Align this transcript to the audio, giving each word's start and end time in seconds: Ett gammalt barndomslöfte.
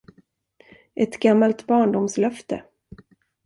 Ett 0.95 1.19
gammalt 1.19 1.65
barndomslöfte. 1.67 2.63